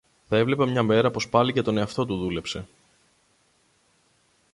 θα 0.29 0.37
έβλεπε 0.37 0.65
μια 0.67 0.83
μέρα 0.83 1.11
πως 1.11 1.29
πάλι 1.29 1.51
για 1.51 1.63
τον 1.63 1.77
εαυτό 1.77 2.05
του 2.05 2.17
δούλεψε 2.17 2.67